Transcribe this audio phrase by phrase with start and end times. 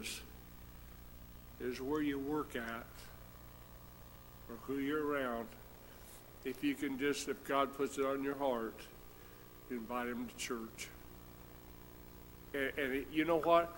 [0.00, 0.20] is,
[1.60, 2.86] is where you work at
[4.48, 5.48] or who you're around.
[6.44, 8.78] If you can just, if God puts it on your heart,
[9.70, 10.88] invite him to church.
[12.54, 13.76] And, and it, you know what?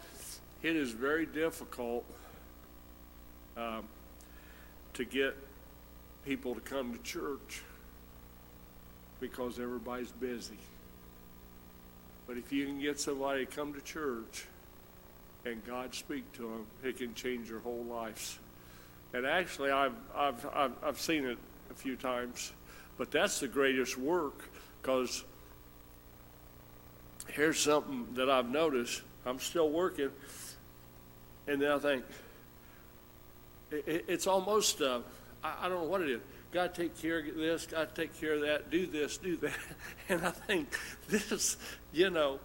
[0.62, 2.04] It is very difficult
[3.56, 3.84] um,
[4.94, 5.36] to get
[6.24, 7.62] people to come to church
[9.20, 10.58] because everybody's busy.
[12.26, 14.46] But if you can get somebody to come to church
[15.44, 18.38] and God speak to them, it can change your whole lives.
[19.12, 21.38] And actually, I've, I've, I've, I've seen it
[21.70, 22.52] a few times,
[22.96, 24.48] but that's the greatest work
[24.80, 25.24] because
[27.28, 29.02] here's something that I've noticed.
[29.26, 30.10] I'm still working,
[31.46, 32.04] and then I think
[33.70, 35.00] it, it's almost, uh,
[35.42, 36.20] I, I don't know what it is.
[36.52, 39.52] To take care of this, to take care of that, do this, do that.
[40.08, 40.76] And I think
[41.08, 41.56] this,
[41.92, 42.40] you know,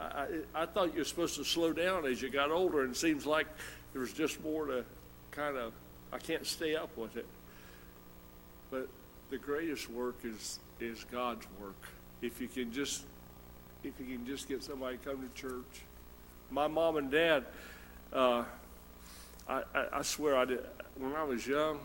[0.00, 2.96] I, I, thought you were supposed to slow down as you got older, and it
[2.96, 3.46] seems like
[3.92, 4.84] there was just more to
[5.30, 5.72] kind of,
[6.12, 7.26] I can't stay up with it.
[8.70, 8.88] But
[9.30, 11.76] the greatest work is, is God's work.
[12.22, 13.04] If you can just,
[13.84, 15.82] if you can just get somebody to come to church.
[16.50, 17.44] My mom and dad,
[18.12, 18.44] uh,
[19.48, 20.60] I, I, I swear I did,
[20.96, 21.78] when I was young,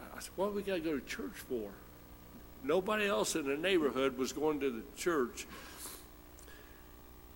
[0.00, 1.70] I said, what do we got to go to church for?
[2.64, 5.46] Nobody else in the neighborhood was going to the church.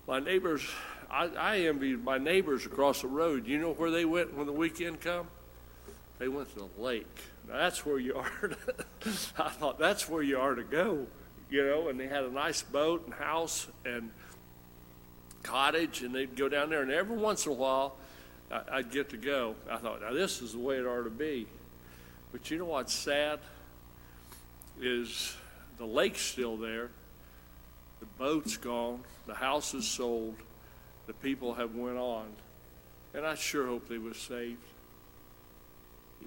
[0.07, 0.67] My neighbors,
[1.09, 3.47] I, I envied my neighbors across the road.
[3.47, 5.27] You know where they went when the weekend come?
[6.19, 7.17] They went to the lake.
[7.47, 8.47] Now, that's where you are.
[8.49, 8.57] To,
[9.37, 11.07] I thought that's where you are to go,
[11.49, 11.89] you know.
[11.89, 14.11] And they had a nice boat and house and
[15.43, 16.81] cottage, and they'd go down there.
[16.81, 17.95] And every once in a while,
[18.51, 19.55] I, I'd get to go.
[19.69, 21.47] I thought, now this is the way it ought to be.
[22.31, 23.39] But you know what's sad?
[24.79, 25.35] Is
[25.77, 26.89] the lake's still there,
[28.01, 30.35] the boat's gone, the house is sold,
[31.07, 32.25] the people have went on,
[33.13, 34.57] and I sure hope they were saved.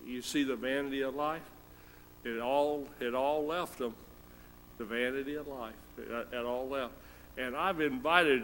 [0.06, 1.42] You see the vanity of life?
[2.24, 3.94] It all it all left them.
[4.78, 5.74] The vanity of life.
[5.98, 6.94] It, it all left.
[7.36, 8.42] And I've invited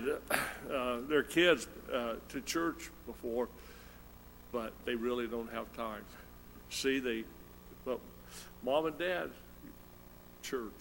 [0.73, 3.49] uh, their kids uh, to church before,
[4.53, 6.03] but they really don't have time.
[6.71, 7.25] See, they
[7.85, 7.99] but
[8.63, 9.31] mom and dad,
[10.43, 10.73] church.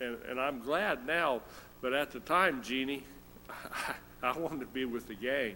[0.00, 1.40] And, and I'm glad now,
[1.80, 3.04] but at the time, Jeannie,
[4.22, 5.54] I, wanted to be with the gang.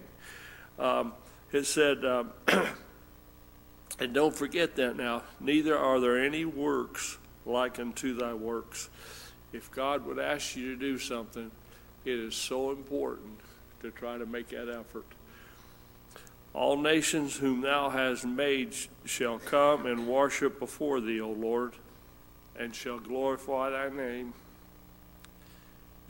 [0.79, 1.13] Um,
[1.53, 2.31] it said, um,
[3.99, 8.89] and don't forget that now, neither are there any works like unto thy works.
[9.53, 11.51] If God would ask you to do something,
[12.05, 13.39] it is so important
[13.81, 15.05] to try to make that effort.
[16.55, 21.73] All nations whom thou hast made shall come and worship before thee, O Lord,
[22.59, 24.35] and shall glorify thy name.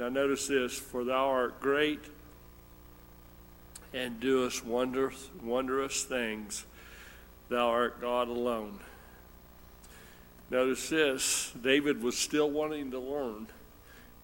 [0.03, 2.01] Now, notice this for thou art great
[3.95, 6.67] and doest wondrous, wondrous things.
[7.49, 8.81] Thou art God alone.
[10.51, 13.47] Notice this David was still wanting to learn.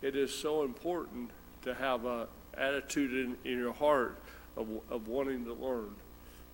[0.02, 1.30] It is so important
[1.62, 4.20] to have an attitude in, in your heart
[4.56, 5.94] of, of wanting to learn.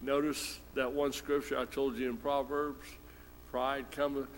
[0.02, 2.86] Notice that one scripture I told you in Proverbs
[3.50, 4.28] pride cometh.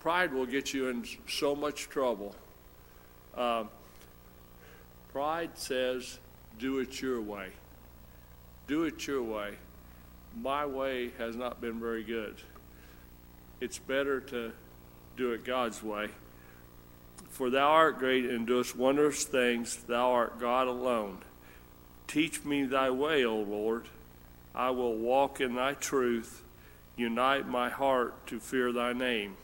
[0.00, 2.34] Pride will get you in so much trouble.
[3.34, 3.70] Um,
[5.12, 6.18] pride says,
[6.58, 7.48] do it your way.
[8.66, 9.54] Do it your way.
[10.40, 12.36] My way has not been very good.
[13.60, 14.52] It's better to
[15.16, 16.08] do it God's way.
[17.30, 21.18] For thou art great and doest wondrous things, thou art God alone.
[22.06, 23.86] Teach me thy way, O Lord
[24.58, 26.42] I will walk in thy truth.
[26.96, 29.36] Unite my heart to fear thy name.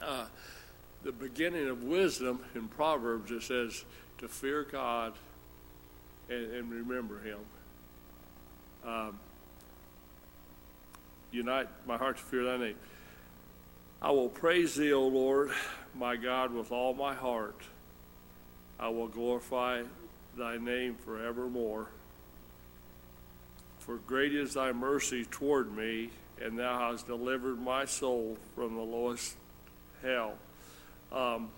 [0.00, 0.26] Uh,
[1.02, 3.84] the beginning of wisdom in Proverbs, it says
[4.18, 5.14] to fear God
[6.28, 7.38] and, and remember him.
[8.86, 9.18] Um,
[11.32, 12.76] unite my heart to fear thy name.
[14.02, 15.50] I will praise thee, O Lord,
[15.94, 17.60] my God, with all my heart.
[18.78, 19.82] I will glorify
[20.38, 21.88] thy name forevermore.
[23.78, 26.10] For great is thy mercy toward me,
[26.42, 29.36] and thou hast delivered my soul from the lowest
[30.02, 30.34] hell.
[31.12, 31.50] Um,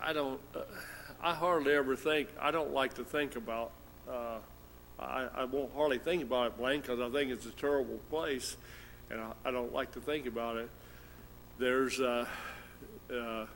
[0.00, 0.60] I don't, uh,
[1.22, 3.72] I hardly ever think, I don't like to think about,
[4.08, 4.38] uh,
[4.98, 8.56] I, I won't hardly think about it, Blaine, because I think it's a terrible place,
[9.10, 10.68] and I, I don't like to think about it.
[11.58, 12.26] There's, uh,
[13.10, 13.46] uh,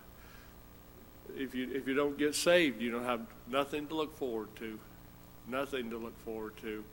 [1.36, 4.78] if you if you don't get saved, you don't have nothing to look forward to
[5.48, 6.84] nothing to look forward to.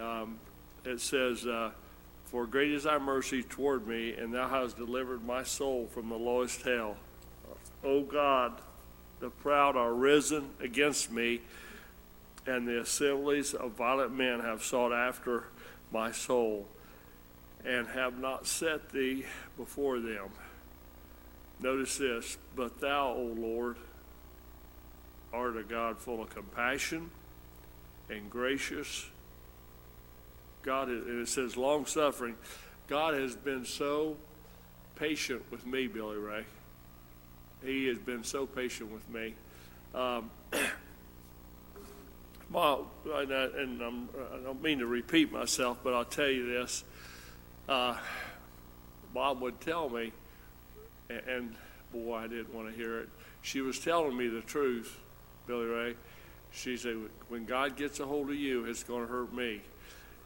[0.00, 0.38] Um,
[0.84, 1.70] it says, uh,
[2.30, 6.16] For great is thy mercy toward me, and thou hast delivered my soul from the
[6.16, 6.98] lowest hell.
[7.82, 8.60] O God,
[9.18, 11.40] the proud are risen against me,
[12.46, 15.44] and the assemblies of violent men have sought after
[15.90, 16.68] my soul,
[17.64, 19.24] and have not set thee
[19.56, 20.28] before them.
[21.60, 23.76] Notice this, but thou, O Lord,
[25.32, 27.10] art a God full of compassion
[28.10, 29.06] and gracious.
[30.62, 32.36] God, and it says long suffering.
[32.88, 34.16] God has been so
[34.96, 36.44] patient with me, Billy Ray.
[37.64, 39.34] He has been so patient with me.
[39.94, 40.62] Um, and,
[42.54, 46.84] I, and I don't mean to repeat myself, but I'll tell you this.
[47.68, 47.96] Uh,
[49.14, 50.12] Mom would tell me,
[51.10, 51.54] and, and
[51.92, 53.08] boy, I didn't want to hear it.
[53.42, 54.98] She was telling me the truth,
[55.46, 55.94] Billy Ray.
[56.50, 56.96] She said,
[57.28, 59.60] when God gets a hold of you, it's going to hurt me.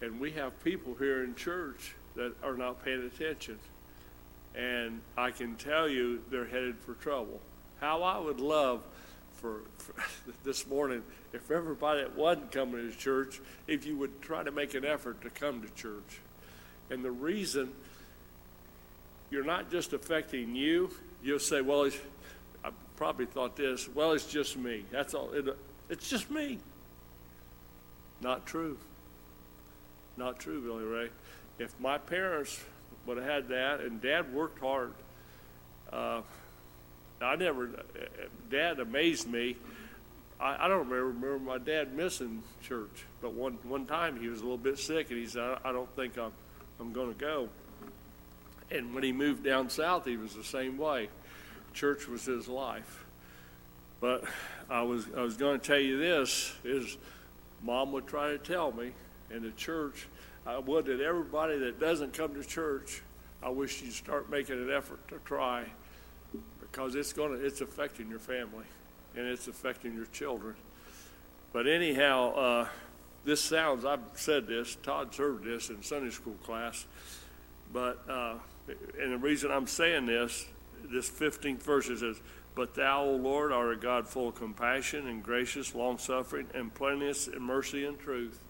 [0.03, 3.59] And we have people here in church that are not paying attention.
[4.55, 7.41] And I can tell you they're headed for trouble.
[7.81, 8.83] How I would love
[9.37, 9.95] for, for
[10.45, 11.03] this morning
[11.33, 15.23] if everybody that wasn't coming to church, if you would try to make an effort
[15.23, 16.21] to come to church.
[16.91, 17.73] And the reason
[19.31, 20.91] you're not just affecting you,
[21.23, 21.89] you'll say, well,
[22.65, 24.85] I probably thought this, well, it's just me.
[24.91, 25.31] That's all.
[25.33, 25.47] It,
[25.89, 26.59] it's just me.
[28.21, 28.77] Not true.
[30.17, 31.11] Not true, Billy Ray.
[31.59, 32.63] If my parents
[33.07, 34.93] would have had that, and Dad worked hard.
[35.93, 36.23] Uh,
[37.21, 37.71] I never,
[38.51, 39.57] Dad amazed me.
[40.41, 44.41] I, I don't remember, remember my dad missing church, but one, one time he was
[44.41, 46.33] a little bit sick, and he said, I, I don't think I'm,
[46.81, 47.49] I'm going to go.
[48.71, 51.09] And when he moved down south, he was the same way.
[51.75, 53.05] Church was his life.
[54.01, 54.25] But
[54.69, 56.97] I was, I was going to tell you this, is
[57.63, 58.93] mom would try to tell me,
[59.35, 60.09] in the church,
[60.47, 63.03] I would that everybody that doesn't come to church,
[63.43, 65.67] I wish you'd start making an effort to try
[66.61, 68.65] because it's going to it's affecting your family
[69.17, 70.55] and it's affecting your children.
[71.53, 72.69] But anyhow, uh,
[73.25, 74.77] this sounds I've said this.
[74.83, 76.87] Todd served this in Sunday school class,
[77.73, 78.35] but uh,
[79.01, 80.47] and the reason I'm saying this,
[80.85, 82.21] this 15th verse says,
[82.55, 86.73] "But thou, O Lord, art a God full of compassion and gracious, long suffering, and
[86.73, 88.41] plenteous in mercy and truth."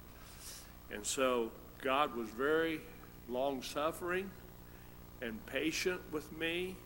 [0.92, 1.50] And so
[1.82, 2.80] God was very
[3.28, 4.30] long suffering
[5.20, 6.76] and patient with me.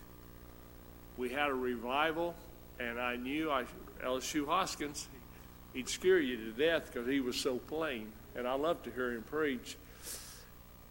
[1.16, 2.34] We had a revival,
[2.78, 3.64] and I knew I,
[4.04, 5.08] LSU Hoskins,
[5.72, 9.12] he'd scare you to death because he was so plain, and I loved to hear
[9.12, 9.76] him preach.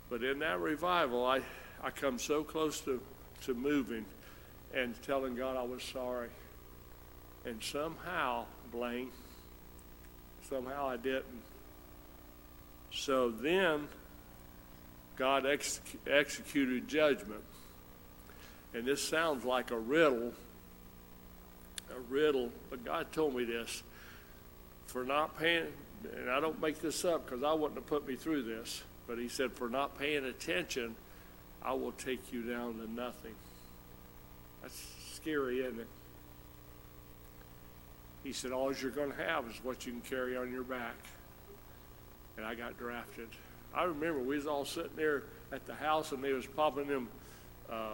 [0.09, 1.41] But in that revival, I,
[1.83, 3.01] I come so close to,
[3.43, 4.05] to moving
[4.73, 6.29] and telling God I was sorry.
[7.45, 9.11] And somehow, Blaine,
[10.49, 11.44] somehow I didn't.
[12.95, 13.87] So then
[15.17, 17.43] God ex- executed judgment.
[18.73, 20.33] And this sounds like a riddle,
[21.91, 23.83] a riddle, but God told me this.
[24.87, 25.65] For not paying,
[26.15, 29.17] and I don't make this up because I wouldn't have put me through this, but
[29.17, 30.95] He said, for not paying attention,
[31.61, 33.35] I will take you down to nothing.
[34.61, 35.87] That's scary, isn't it?
[38.23, 40.95] He said, all you're going to have is what you can carry on your back
[42.37, 43.27] and I got drafted.
[43.73, 47.07] I remember we was all sitting there at the house and they was popping them
[47.69, 47.93] uh,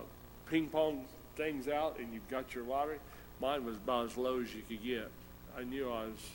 [0.49, 1.05] ping pong
[1.35, 2.99] things out and you've got your lottery.
[3.39, 5.09] Mine was about as low as you could get.
[5.57, 6.29] I knew I was,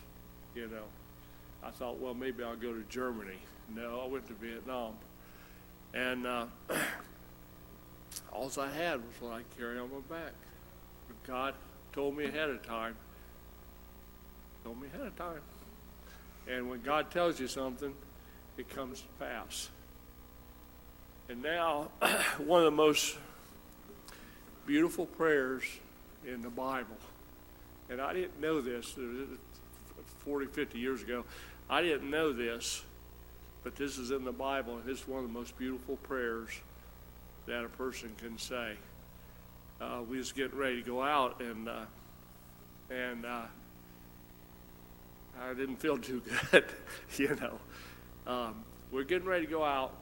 [0.54, 0.84] you know,
[1.62, 3.38] I thought, well, maybe I'll go to Germany.
[3.75, 4.94] No, I went to Vietnam.
[5.94, 6.46] And uh,
[8.32, 10.32] all I had was what I carry on my back.
[11.08, 11.54] But God
[11.92, 12.96] told me ahead of time.
[14.64, 15.40] Told me ahead of time.
[16.48, 17.94] And when God tells you something,
[18.56, 19.68] it comes to pass.
[21.28, 21.88] And now,
[22.38, 23.16] one of the most
[24.66, 25.64] beautiful prayers
[26.26, 26.96] in the Bible,
[27.90, 28.96] and I didn't know this
[30.24, 31.24] 40, 50 years ago.
[31.68, 32.82] I didn't know this,
[33.64, 36.50] but this is in the Bible, and it's one of the most beautiful prayers
[37.46, 38.74] that a person can say.
[39.80, 41.84] Uh, we was getting ready to go out, and uh,
[42.90, 43.42] and uh,
[45.40, 46.64] I didn't feel too good,
[47.16, 47.59] you know.
[48.26, 49.93] Um, we're getting ready to go out,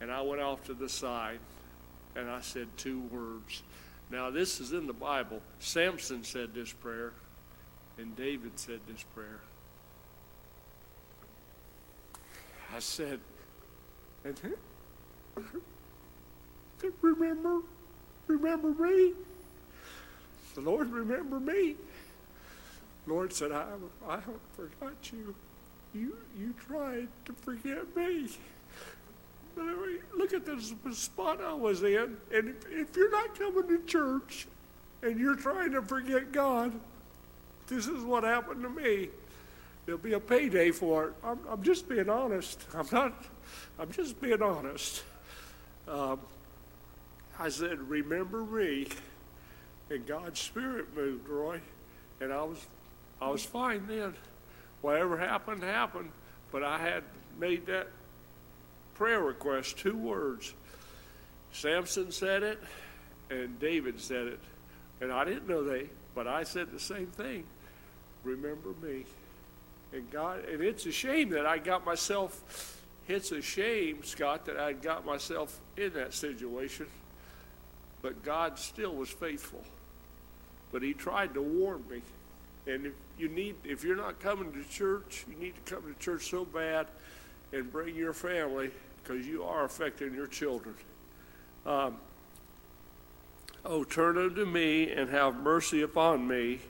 [0.00, 1.38] and I went off to the side,
[2.16, 3.62] and I said two words.
[4.10, 5.40] Now, this is in the Bible.
[5.58, 7.12] Samson said this prayer,
[7.98, 9.40] and David said this prayer.
[12.74, 13.20] I said,
[14.24, 14.38] and
[17.02, 17.60] remember,
[18.26, 19.12] remember me.
[20.54, 21.76] The Lord remember me.
[23.06, 23.66] Lord said, I,
[24.08, 25.34] I haven't forgot you.
[25.94, 28.28] You, you tried to forget me.
[29.54, 29.66] But
[30.16, 32.16] look at this spot I was in.
[32.32, 34.46] And if, if you're not coming to church
[35.02, 36.72] and you're trying to forget God,
[37.66, 39.08] this is what happened to me.
[39.86, 41.14] there'll be a payday for it.
[41.22, 42.64] I'm, I'm just being honest.
[42.74, 43.24] I'm not,
[43.78, 45.02] I'm just being honest.
[45.86, 46.20] Um,
[47.38, 48.88] I said, remember me.
[49.90, 51.60] And God's Spirit moved, Roy.
[52.20, 52.66] And I was,
[53.20, 54.14] I was fine then.
[54.82, 56.10] Whatever happened, happened.
[56.52, 57.02] But I had
[57.38, 57.88] made that
[58.94, 60.54] prayer request, two words.
[61.52, 62.62] Samson said it,
[63.30, 64.40] and David said it.
[65.00, 67.44] And I didn't know they, but I said the same thing.
[68.22, 69.04] Remember me.
[69.92, 74.58] And God, and it's a shame that I got myself, it's a shame, Scott, that
[74.58, 76.86] I got myself in that situation.
[78.02, 79.62] But God still was faithful.
[80.72, 82.02] But He tried to warn me.
[82.66, 85.98] And if you need, if you're not coming to church, you need to come to
[85.98, 86.86] church so bad
[87.52, 88.70] and bring your family
[89.02, 90.74] because you are affecting your children.
[91.66, 91.96] Um,
[93.64, 96.60] oh, turn unto me and have mercy upon me.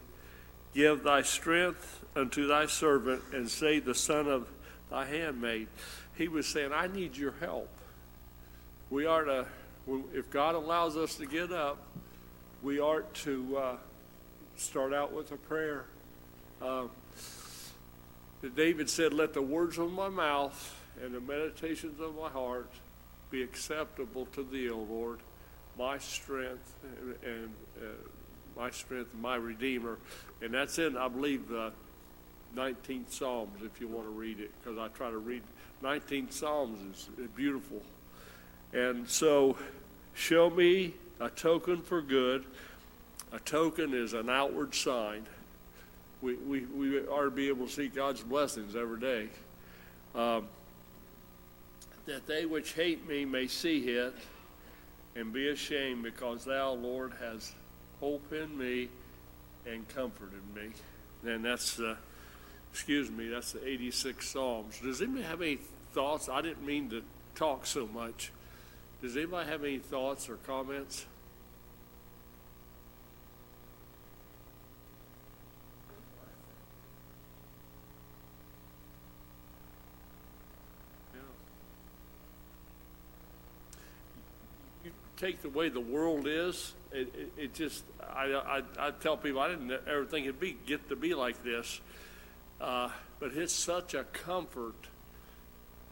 [0.75, 4.49] Give thy strength unto thy servant and save the son of
[4.91, 5.69] thy handmaid.
[6.17, 7.69] He was saying, I need your help.
[8.91, 9.47] We are to,
[10.13, 11.79] if God allows us to get up,
[12.63, 13.77] we are to uh,
[14.57, 15.85] start out with a prayer.
[16.61, 16.85] Uh,
[18.55, 22.71] David said, Let the words of my mouth and the meditations of my heart
[23.31, 25.19] be acceptable to thee, O Lord,
[25.79, 27.87] my strength and, and uh,
[28.57, 29.99] my strength, my Redeemer.
[30.41, 31.73] And that's in, I believe, the
[32.55, 35.43] 19th Psalms, if you want to read it, because I try to read
[35.83, 37.83] 19th Psalms is beautiful.
[38.73, 39.57] And so,
[40.15, 42.45] show me a token for good.
[43.35, 45.27] A token is an outward sign.
[46.23, 49.29] We, we, we are to be able to see God's blessings every day.
[50.15, 50.47] Um,
[52.07, 54.15] that they which hate me may see it
[55.17, 57.53] and be ashamed, because thou, Lord, has
[57.99, 58.89] hope in me
[59.67, 60.71] and comforted me.
[61.29, 61.97] And that's, uh,
[62.73, 64.79] excuse me, that's the 86 Psalms.
[64.81, 65.59] Does anybody have any
[65.93, 66.29] thoughts?
[66.29, 67.03] I didn't mean to
[67.35, 68.31] talk so much.
[69.03, 71.07] Does anybody have any thoughts or comments?
[85.17, 89.41] Take the way the world is, it, it, it just, I, I, I, tell people
[89.41, 91.81] I didn't ever think it'd be, get to be like this.
[92.61, 94.75] Uh, but it's such a comfort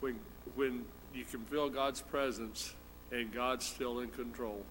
[0.01, 0.19] when,
[0.55, 2.75] when you can feel God's presence
[3.11, 4.65] and God's still in control.